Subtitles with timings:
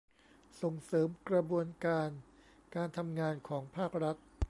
[0.61, 2.09] ส่งเสริมกระบวนการ
[2.75, 4.15] การทำงานของภาครัฐ